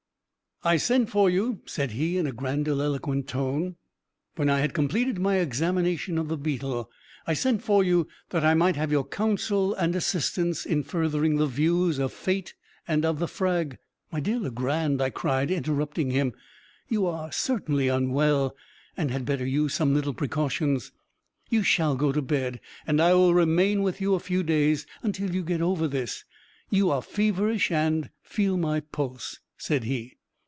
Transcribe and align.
"I 0.63 0.77
sent 0.77 1.09
for 1.09 1.27
you," 1.27 1.61
said 1.65 1.89
he, 1.93 2.19
in 2.19 2.27
a 2.27 2.31
grandiloquent 2.31 3.27
tone, 3.27 3.77
when 4.35 4.47
I 4.47 4.59
had 4.59 4.75
completed 4.75 5.17
my 5.17 5.37
examination 5.37 6.19
of 6.19 6.27
the 6.27 6.37
beetle, 6.37 6.87
"I 7.25 7.33
sent 7.33 7.63
for 7.63 7.83
you 7.83 8.07
that 8.29 8.45
I 8.45 8.53
might 8.53 8.75
have 8.75 8.91
your 8.91 9.07
counsel 9.07 9.73
and 9.73 9.95
assistance 9.95 10.63
in 10.67 10.83
furthering 10.83 11.37
the 11.37 11.47
views 11.47 11.97
of 11.97 12.13
Fate 12.13 12.53
and 12.87 13.03
of 13.05 13.17
the 13.17 13.27
frag" 13.27 13.79
"My 14.11 14.19
dear 14.19 14.37
Legrand," 14.37 15.01
I 15.01 15.09
cried, 15.09 15.49
interrupting 15.49 16.11
him, 16.11 16.33
"you 16.87 17.07
are 17.07 17.31
certainly 17.31 17.87
unwell, 17.87 18.55
and 18.95 19.09
had 19.09 19.25
better 19.25 19.47
use 19.47 19.73
some 19.73 19.95
little 19.95 20.13
precautions. 20.13 20.91
You 21.49 21.63
shall 21.63 21.95
go 21.95 22.11
to 22.11 22.21
bed, 22.21 22.61
and 22.85 23.01
I 23.01 23.15
will 23.15 23.33
remain 23.33 23.81
with 23.81 23.99
you 23.99 24.13
a 24.13 24.19
few 24.19 24.43
days, 24.43 24.85
until 25.01 25.33
you 25.33 25.41
get 25.41 25.63
over 25.63 25.87
this. 25.87 26.23
You 26.69 26.91
are 26.91 27.01
feverish 27.01 27.71
and" 27.71 28.11
"Feel 28.21 28.57
my 28.57 28.81
pulse," 28.81 29.39
said 29.57 29.85
he. 29.85 30.17